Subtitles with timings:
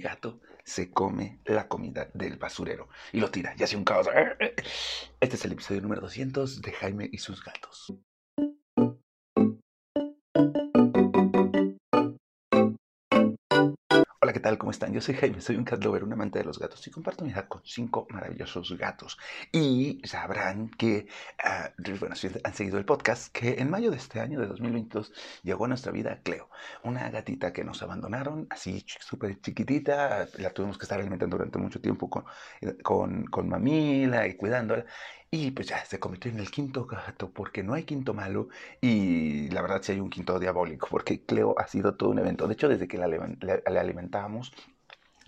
[0.00, 4.06] gato se come la comida del basurero y lo tira y hace un caos.
[5.20, 7.94] Este es el episodio número 200 de Jaime y sus gatos.
[14.28, 14.58] Hola, ¿qué tal?
[14.58, 14.92] ¿Cómo están?
[14.92, 17.30] Yo soy Jaime, soy un cat lover, un amante de los gatos y comparto mi
[17.30, 19.16] vida con cinco maravillosos gatos.
[19.52, 21.06] Y sabrán que,
[21.42, 25.14] ah, bueno, si han seguido el podcast, que en mayo de este año, de 2022,
[25.44, 26.50] llegó a nuestra vida Cleo,
[26.84, 31.80] una gatita que nos abandonaron, así súper chiquitita, la tuvimos que estar alimentando durante mucho
[31.80, 32.26] tiempo con,
[32.82, 34.84] con, con mamila y cuidándola.
[35.30, 38.48] Y pues ya se convirtió en el quinto gato, porque no hay quinto malo
[38.80, 42.46] y la verdad sí hay un quinto diabólico, porque Cleo ha sido todo un evento.
[42.46, 44.52] De hecho, desde que la, la alimentábamos,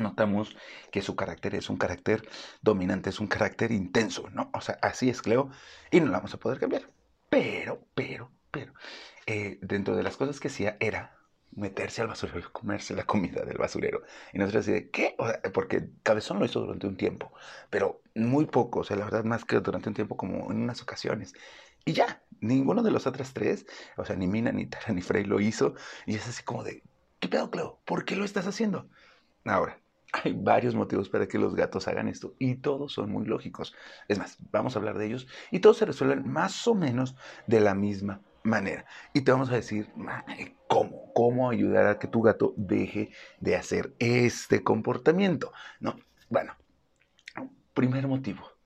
[0.00, 0.56] notamos
[0.92, 2.28] que su carácter es un carácter
[2.62, 4.50] dominante, es un carácter intenso, ¿no?
[4.52, 5.50] O sea, así es Cleo
[5.90, 6.90] y no la vamos a poder cambiar.
[7.28, 8.74] Pero, pero, pero,
[9.26, 11.16] eh, dentro de las cosas que hacía era
[11.56, 14.02] meterse al basurero y comerse la comida del basurero.
[14.32, 15.14] Y nosotros así ¿qué?
[15.18, 17.32] O sea, porque Cabezón lo hizo durante un tiempo,
[17.70, 20.82] pero muy poco, o sea, la verdad más que durante un tiempo como en unas
[20.82, 21.34] ocasiones.
[21.84, 25.24] Y ya, ninguno de los otros tres, o sea, ni Mina, ni Tara, ni Frey
[25.24, 25.74] lo hizo.
[26.04, 26.82] Y es así como de,
[27.20, 27.80] ¿qué pedo, Cleo?
[27.84, 28.88] ¿Por qué lo estás haciendo?
[29.44, 29.80] Ahora,
[30.12, 33.74] hay varios motivos para que los gatos hagan esto y todos son muy lógicos.
[34.08, 37.60] Es más, vamos a hablar de ellos y todos se resuelven más o menos de
[37.60, 38.86] la misma manera.
[39.12, 39.88] Y te vamos a decir
[40.68, 45.96] cómo, cómo ayudar a que tu gato deje de hacer este comportamiento, ¿no?
[46.28, 46.54] Bueno,
[47.74, 48.56] primer motivo.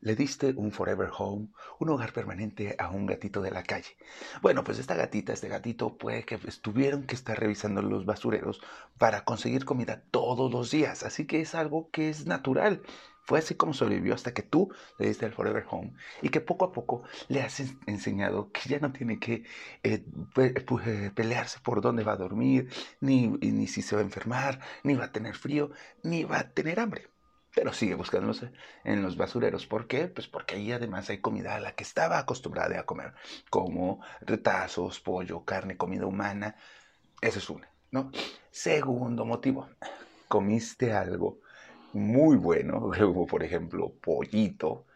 [0.00, 3.96] Le diste un forever home, un hogar permanente a un gatito de la calle.
[4.42, 8.60] Bueno, pues esta gatita, este gatito, puede que estuvieron que estar revisando los basureros
[8.98, 11.04] para conseguir comida todos los días.
[11.04, 12.82] Así que es algo que es natural.
[13.24, 16.66] Fue así como sobrevivió hasta que tú le diste el Forever Home y que poco
[16.66, 19.44] a poco le has enseñado que ya no tiene que
[19.82, 20.04] eh,
[20.36, 22.68] eh, pelearse por dónde va a dormir,
[23.00, 25.70] ni, ni si se va a enfermar, ni va a tener frío,
[26.02, 27.08] ni va a tener hambre
[27.54, 28.50] pero sigue buscándose
[28.82, 29.66] en los basureros.
[29.66, 30.08] ¿Por qué?
[30.08, 33.14] Pues porque ahí además hay comida a la que estaba acostumbrada a comer,
[33.48, 36.56] como retazos, pollo, carne, comida humana.
[37.20, 38.10] Ese es uno, ¿no?
[38.50, 39.68] Segundo motivo,
[40.26, 41.38] comiste algo
[41.94, 44.86] muy bueno, como por ejemplo pollito,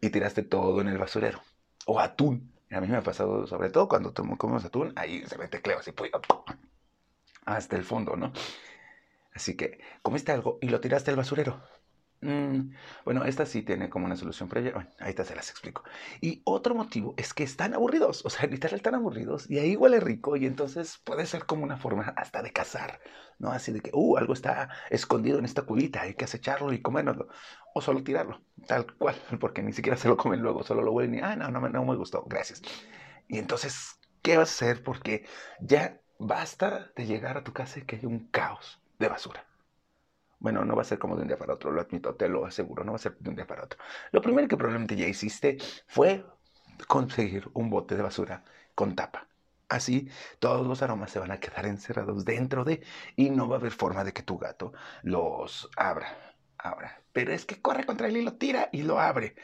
[0.00, 1.40] y tiraste todo en el basurero.
[1.86, 2.52] O atún.
[2.70, 5.92] A mí me ha pasado, sobre todo cuando comemos atún, ahí se mete cleo así,
[7.46, 8.32] hasta el fondo, ¿no?
[9.34, 11.62] Así que comiste algo y lo tiraste al basurero.
[12.20, 12.72] Mm,
[13.04, 14.72] bueno, esta sí tiene como una solución previa.
[14.72, 15.84] Bueno, ahorita se las explico.
[16.20, 20.00] Y otro motivo es que están aburridos, o sea, literal están aburridos y ahí huele
[20.00, 23.00] rico y entonces puede ser como una forma hasta de cazar,
[23.38, 23.50] ¿no?
[23.52, 27.28] Así de que, uh, algo está escondido en esta culita, hay que acecharlo y comérnoslo.
[27.74, 31.14] O solo tirarlo, tal cual, porque ni siquiera se lo comen luego, solo lo huelen
[31.16, 32.62] y, ah, no, no, no me gustó, gracias.
[33.28, 34.82] Y entonces, ¿qué vas a hacer?
[34.84, 35.26] Porque
[35.60, 39.47] ya basta de llegar a tu casa y que haya un caos de basura.
[40.38, 42.46] Bueno, no va a ser como de un día para otro, lo admito, te lo
[42.46, 43.78] aseguro, no va a ser de un día para otro.
[44.12, 46.24] Lo primero que probablemente ya hiciste fue
[46.86, 48.44] conseguir un bote de basura
[48.74, 49.26] con tapa.
[49.68, 52.82] Así todos los aromas se van a quedar encerrados dentro de
[53.16, 54.72] y no va a haber forma de que tu gato
[55.02, 56.36] los abra.
[56.58, 57.02] Abra.
[57.12, 59.34] Pero es que corre contra él y lo tira y lo abre.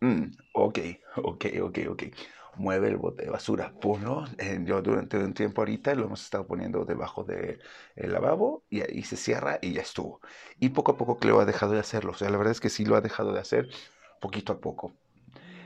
[0.00, 0.78] Mm, ok,
[1.16, 2.02] ok, ok, ok
[2.56, 4.24] mueve el bote de basura, ponlo.
[4.38, 7.58] Eh, yo durante un tiempo ahorita lo hemos estado poniendo debajo del
[7.96, 10.20] lavabo y ahí se cierra y ya estuvo.
[10.58, 12.12] Y poco a poco Cleo ha dejado de hacerlo.
[12.12, 13.68] O sea, la verdad es que sí lo ha dejado de hacer
[14.20, 14.94] poquito a poco.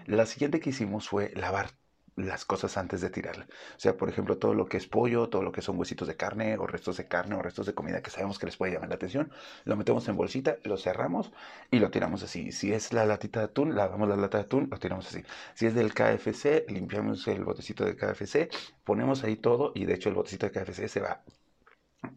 [0.06, 1.70] La siguiente que hicimos fue lavar
[2.16, 3.46] las cosas antes de tirarla.
[3.76, 6.16] O sea, por ejemplo, todo lo que es pollo, todo lo que son huesitos de
[6.16, 8.88] carne o restos de carne o restos de comida que sabemos que les puede llamar
[8.88, 9.30] la atención,
[9.64, 11.32] lo metemos en bolsita, lo cerramos
[11.70, 12.52] y lo tiramos así.
[12.52, 15.22] Si es la latita de atún, lavamos la lata de atún, lo tiramos así.
[15.54, 18.50] Si es del KFC, limpiamos el botecito de KFC,
[18.84, 21.22] ponemos ahí todo y de hecho el botecito de KFC se va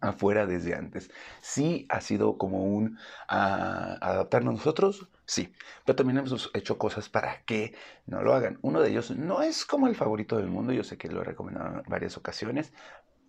[0.01, 1.09] afuera desde antes.
[1.41, 5.53] Sí ha sido como un ah, adaptarnos nosotros, sí,
[5.85, 7.75] pero también hemos hecho cosas para que
[8.05, 8.59] no lo hagan.
[8.61, 11.25] Uno de ellos no es como el favorito del mundo, yo sé que lo he
[11.25, 12.73] recomendado en varias ocasiones,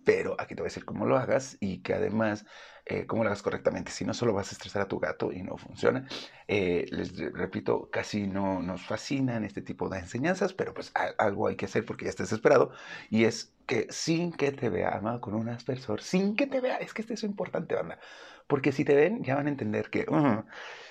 [0.09, 2.43] pero aquí te voy a decir cómo lo hagas y que además,
[2.87, 3.91] eh, cómo lo hagas correctamente.
[3.91, 6.07] Si no, solo vas a estresar a tu gato y no funciona.
[6.47, 11.55] Eh, les repito, casi no nos fascinan este tipo de enseñanzas, pero pues algo hay
[11.57, 12.71] que hacer porque ya estás desesperado.
[13.11, 16.77] Y es que sin que te vea, ama con un aspersor, sin que te vea,
[16.77, 17.99] es que esto es importante, banda.
[18.47, 20.07] Porque si te ven, ya van a entender que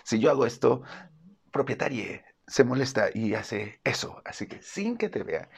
[0.04, 0.84] si yo hago esto,
[1.50, 4.22] propietario se molesta y hace eso.
[4.24, 5.50] Así que sin que te vea,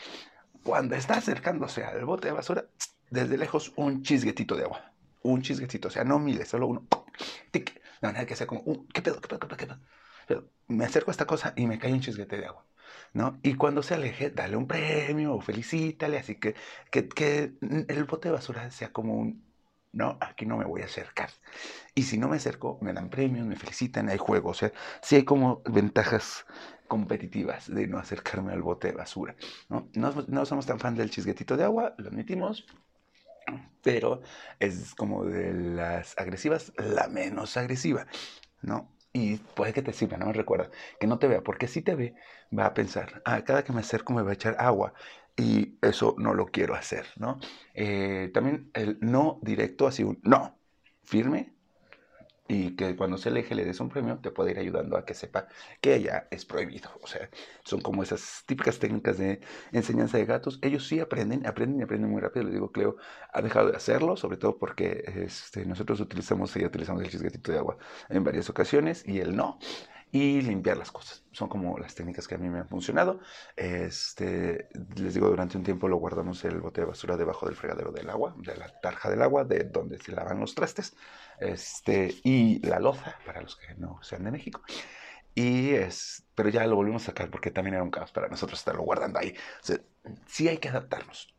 [0.63, 2.65] cuando está acercándose al bote de basura,
[3.11, 4.93] desde lejos un chisguetito de agua.
[5.23, 6.87] Un chisguetito, o sea, no miles, solo uno.
[7.51, 7.81] Tic.
[8.03, 9.67] No, nada que sea como, uh, ¿qué pedo, qué pedo, qué
[10.27, 12.65] pedo, me acerco a esta cosa y me cae un chisguete de agua.
[13.13, 13.39] ¿no?
[13.43, 16.55] Y cuando se aleje, dale un premio o felicítale, así que,
[16.91, 17.55] que, que
[17.89, 19.51] el bote de basura sea como un
[19.93, 21.31] no, aquí no me voy a acercar.
[21.95, 24.59] Y si no me acerco, me dan premios, me felicitan, hay juegos.
[24.59, 24.73] O sea,
[25.03, 26.47] sí hay como ventajas
[26.87, 29.35] competitivas de no acercarme al bote de basura.
[29.69, 32.67] No, no, somos tan fan del chisguetito de agua, lo admitimos,
[33.83, 34.23] pero
[34.59, 38.07] es como de las agresivas, la menos agresiva,
[38.63, 38.89] ¿no?
[39.13, 40.71] Y puede que te sirva, no me recuerda,
[41.01, 42.15] que no te vea, porque si te ve,
[42.57, 44.95] va a pensar, ah, cada que me acerco me va a echar agua,
[45.37, 47.39] y eso no lo quiero hacer, ¿no?
[47.75, 50.59] Eh, también el no directo, así un no,
[51.03, 51.55] firme,
[52.51, 55.15] y que cuando se aleje le des un premio, te puede ir ayudando a que
[55.15, 55.47] sepa
[55.81, 56.91] que ya es prohibido.
[57.01, 57.31] O sea,
[57.65, 60.59] son como esas típicas técnicas de enseñanza de gatos.
[60.61, 62.47] Ellos sí aprenden, aprenden y aprenden muy rápido.
[62.47, 62.97] Les digo, Cleo
[63.33, 67.59] ha dejado de hacerlo, sobre todo porque este, nosotros utilizamos, ella utilizamos el chisguetito de
[67.59, 69.61] agua en varias ocasiones y él no
[70.13, 71.25] y limpiar las cosas.
[71.33, 73.21] Son como las técnicas que a mí me han funcionado.
[73.57, 77.93] Este, les digo, durante un tiempo lo guardamos el bote de basura debajo del fregadero
[77.93, 80.97] del agua, de la tarja del agua, de donde se lavan los trastes,
[81.39, 84.63] este, y la loza, para los que no sean de México.
[85.35, 88.59] Y es, pero ya lo volvimos a sacar porque también era un caos para nosotros
[88.59, 89.35] estarlo guardando ahí.
[89.63, 89.79] O sea,
[90.27, 91.35] sí hay que adaptarnos.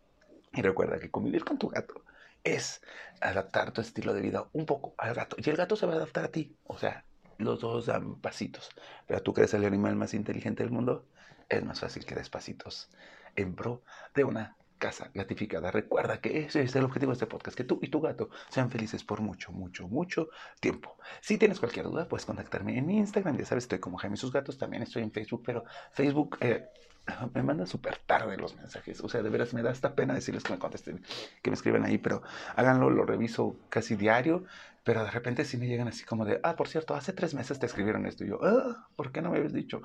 [0.53, 2.03] Y recuerda que convivir con tu gato
[2.43, 2.81] es
[3.19, 5.35] adaptar tu estilo de vida un poco al gato.
[5.39, 6.57] Y el gato se va a adaptar a ti.
[6.63, 7.05] O sea,
[7.43, 8.69] los dos dan pasitos.
[9.07, 11.05] Pero tú que el animal más inteligente del mundo,
[11.49, 12.89] es más fácil que des pasitos
[13.35, 13.83] en pro
[14.15, 15.71] de una casa gratificada.
[15.71, 18.71] Recuerda que ese es el objetivo de este podcast, que tú y tu gato sean
[18.71, 20.29] felices por mucho, mucho, mucho
[20.59, 20.97] tiempo.
[21.21, 23.37] Si tienes cualquier duda, puedes contactarme en Instagram.
[23.37, 24.57] Ya sabes, estoy como Jaime y sus gatos.
[24.57, 25.63] También estoy en Facebook, pero
[25.93, 26.65] Facebook eh,
[27.35, 29.01] me manda súper tarde los mensajes.
[29.01, 31.05] O sea, de veras me da esta pena decirles que me contesten,
[31.43, 32.23] que me escriban ahí, pero
[32.55, 34.45] háganlo, lo reviso casi diario.
[34.83, 37.59] Pero de repente sí me llegan así como de, ah, por cierto, hace tres meses
[37.59, 38.25] te escribieron esto.
[38.25, 39.83] Y yo, ah, ¿por qué no me habías dicho?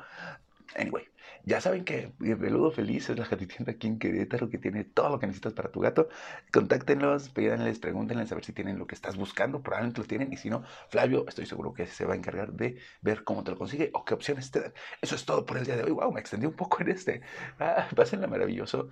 [0.75, 1.05] Anyway,
[1.45, 5.19] ya saben que Peludo Feliz es la gatitienda aquí en Querétaro que tiene todo lo
[5.19, 6.09] que necesitas para tu gato.
[6.53, 9.63] Contáctenlos, pídanles, pregúntenles a ver si tienen lo que estás buscando.
[9.63, 12.79] Probablemente lo tienen y si no, Flavio, estoy seguro que se va a encargar de
[13.01, 14.75] ver cómo te lo consigue o qué opciones te dan.
[15.01, 15.93] Eso es todo por el día de hoy.
[15.93, 17.23] Wow, me extendí un poco en este.
[17.59, 18.91] Ah, pásenla maravilloso.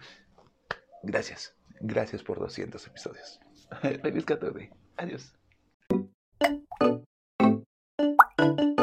[1.02, 1.56] Gracias.
[1.80, 3.40] Gracias por 200 episodios.
[4.02, 4.70] Feliz 14.
[4.96, 5.34] Adiós.
[8.36, 8.73] thank you